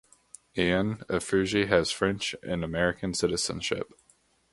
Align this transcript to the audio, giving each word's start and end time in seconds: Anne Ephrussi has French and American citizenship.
Anne 0.55 0.95
Ephrussi 1.09 1.67
has 1.67 1.91
French 1.91 2.33
and 2.41 2.63
American 2.63 3.13
citizenship. 3.13 3.93